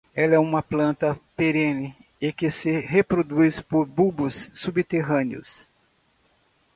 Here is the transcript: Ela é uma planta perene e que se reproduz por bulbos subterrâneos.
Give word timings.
Ela 0.15 0.33
é 0.33 0.39
uma 0.39 0.63
planta 0.63 1.15
perene 1.37 1.95
e 2.19 2.33
que 2.33 2.49
se 2.49 2.71
reproduz 2.79 3.61
por 3.61 3.85
bulbos 3.85 4.49
subterrâneos. 4.51 5.69